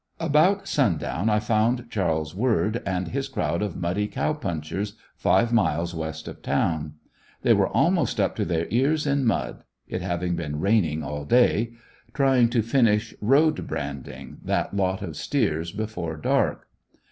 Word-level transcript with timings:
About 0.19 0.67
sun 0.67 0.97
down 0.97 1.29
I 1.29 1.37
found 1.39 1.91
Charles 1.91 2.33
Word, 2.33 2.81
and 2.87 3.09
his 3.09 3.27
crowd 3.27 3.61
of 3.61 3.75
muddy 3.75 4.07
cow 4.07 4.33
punchers, 4.33 4.95
five 5.15 5.53
miles 5.53 5.93
west 5.93 6.27
of 6.27 6.41
town. 6.41 6.95
They 7.43 7.53
were 7.53 7.67
almost 7.69 8.19
up 8.19 8.35
to 8.37 8.43
their 8.45 8.65
ears 8.71 9.05
in 9.05 9.27
mud, 9.27 9.63
(it 9.87 10.01
having 10.01 10.35
been 10.35 10.59
raining 10.59 11.03
all 11.03 11.23
day,) 11.23 11.73
trying 12.15 12.49
to 12.49 12.63
finish 12.63 13.13
"road 13.21 13.67
branding" 13.67 14.37
that 14.43 14.75
lot 14.75 15.03
of 15.03 15.15
steers 15.17 15.71
before 15.71 16.17
dark. 16.17 16.67